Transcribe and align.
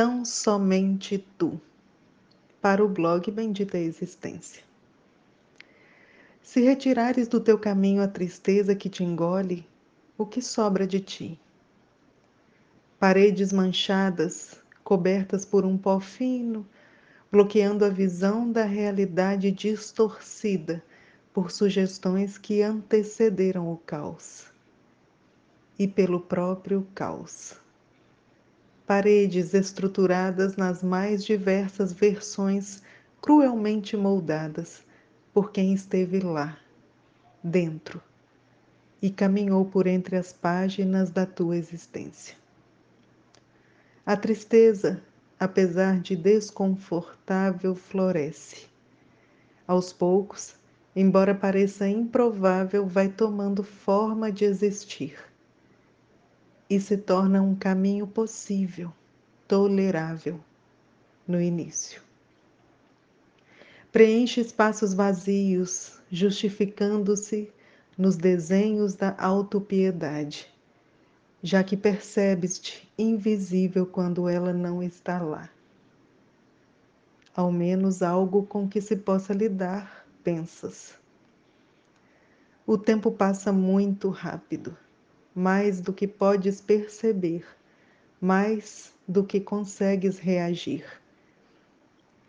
tão 0.00 0.24
somente 0.24 1.18
tu. 1.36 1.60
Para 2.58 2.82
o 2.82 2.88
blog 2.88 3.30
Bendita 3.30 3.76
Existência. 3.76 4.64
Se 6.40 6.62
retirares 6.62 7.28
do 7.28 7.38
teu 7.38 7.58
caminho 7.58 8.02
a 8.02 8.08
tristeza 8.08 8.74
que 8.74 8.88
te 8.88 9.04
engole, 9.04 9.68
o 10.16 10.24
que 10.24 10.40
sobra 10.40 10.86
de 10.86 11.00
ti? 11.00 11.38
Paredes 12.98 13.52
manchadas, 13.52 14.58
cobertas 14.82 15.44
por 15.44 15.66
um 15.66 15.76
pó 15.76 16.00
fino, 16.00 16.66
bloqueando 17.30 17.84
a 17.84 17.90
visão 17.90 18.50
da 18.50 18.64
realidade 18.64 19.50
distorcida 19.50 20.82
por 21.30 21.50
sugestões 21.50 22.38
que 22.38 22.62
antecederam 22.62 23.70
o 23.70 23.76
caos 23.76 24.46
e 25.78 25.86
pelo 25.86 26.20
próprio 26.20 26.88
caos. 26.94 27.60
Paredes 28.90 29.54
estruturadas 29.54 30.56
nas 30.56 30.82
mais 30.82 31.24
diversas 31.24 31.92
versões 31.92 32.82
cruelmente 33.22 33.96
moldadas 33.96 34.82
por 35.32 35.52
quem 35.52 35.72
esteve 35.72 36.18
lá, 36.18 36.58
dentro, 37.40 38.02
e 39.00 39.08
caminhou 39.08 39.64
por 39.64 39.86
entre 39.86 40.16
as 40.16 40.32
páginas 40.32 41.08
da 41.08 41.24
tua 41.24 41.56
existência. 41.56 42.34
A 44.04 44.16
tristeza, 44.16 45.00
apesar 45.38 46.00
de 46.00 46.16
desconfortável, 46.16 47.76
floresce. 47.76 48.66
Aos 49.68 49.92
poucos, 49.92 50.56
embora 50.96 51.32
pareça 51.32 51.86
improvável, 51.86 52.88
vai 52.88 53.08
tomando 53.08 53.62
forma 53.62 54.32
de 54.32 54.44
existir 54.44 55.29
e 56.70 56.78
se 56.80 56.96
torna 56.96 57.42
um 57.42 57.56
caminho 57.56 58.06
possível, 58.06 58.92
tolerável 59.48 60.38
no 61.26 61.42
início. 61.42 62.00
Preenche 63.90 64.40
espaços 64.40 64.94
vazios, 64.94 65.98
justificando-se 66.08 67.52
nos 67.98 68.16
desenhos 68.16 68.94
da 68.94 69.16
autopiedade, 69.18 70.46
já 71.42 71.64
que 71.64 71.76
percebes-te 71.76 72.88
invisível 72.96 73.84
quando 73.84 74.28
ela 74.28 74.52
não 74.52 74.80
está 74.80 75.20
lá. 75.20 75.50
Ao 77.34 77.50
menos 77.50 78.00
algo 78.00 78.44
com 78.44 78.68
que 78.68 78.80
se 78.80 78.94
possa 78.94 79.32
lidar, 79.32 80.06
pensas. 80.22 80.94
O 82.64 82.78
tempo 82.78 83.10
passa 83.10 83.52
muito 83.52 84.08
rápido 84.08 84.76
mais 85.34 85.80
do 85.80 85.92
que 85.92 86.06
podes 86.06 86.60
perceber, 86.60 87.44
mais 88.20 88.92
do 89.06 89.24
que 89.24 89.40
consegues 89.40 90.18
reagir. 90.18 90.84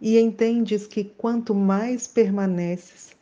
E 0.00 0.18
entendes 0.18 0.86
que 0.86 1.04
quanto 1.04 1.54
mais 1.54 2.06
permaneces, 2.06 3.16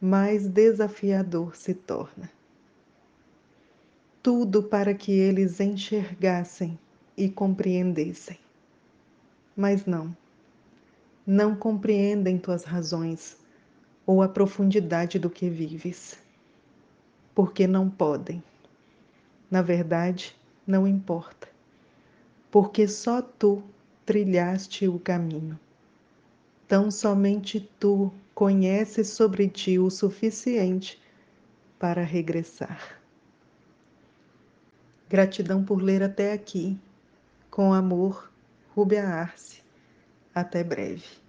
mais 0.00 0.46
desafiador 0.48 1.56
se 1.56 1.72
torna. 1.72 2.30
Tudo 4.22 4.62
para 4.62 4.92
que 4.92 5.12
eles 5.12 5.60
enxergassem 5.60 6.78
e 7.16 7.28
compreendessem. 7.28 8.38
Mas 9.56 9.86
não, 9.86 10.14
não 11.26 11.56
compreendem 11.56 12.38
tuas 12.38 12.64
razões 12.64 13.36
ou 14.04 14.22
a 14.22 14.28
profundidade 14.28 15.18
do 15.18 15.30
que 15.30 15.48
vives, 15.48 16.18
porque 17.34 17.66
não 17.66 17.88
podem. 17.88 18.42
Na 19.50 19.62
verdade, 19.62 20.36
não 20.66 20.86
importa, 20.86 21.48
porque 22.50 22.88
só 22.88 23.22
tu 23.22 23.62
trilhaste 24.04 24.88
o 24.88 24.98
caminho. 24.98 25.58
Tão 26.66 26.90
somente 26.90 27.60
tu 27.78 28.12
conheces 28.34 29.08
sobre 29.08 29.48
ti 29.48 29.78
o 29.78 29.88
suficiente 29.88 31.00
para 31.78 32.02
regressar. 32.02 33.00
Gratidão 35.08 35.64
por 35.64 35.80
ler 35.80 36.02
até 36.02 36.32
aqui. 36.32 36.76
Com 37.48 37.72
amor, 37.72 38.30
Rubia 38.74 39.06
Arce. 39.06 39.62
Até 40.34 40.64
breve. 40.64 41.25